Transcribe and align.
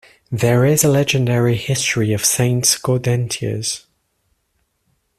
There 0.31 0.65
is 0.65 0.83
a 0.83 0.87
legendary 0.89 1.55
history 1.55 2.11
of 2.11 2.25
Saint 2.25 2.63
Gaudentius. 2.81 3.85